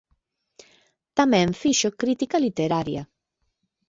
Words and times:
Tamén 1.17 1.47
fixo 1.61 1.89
crítica 2.01 2.37
literaria. 2.45 3.03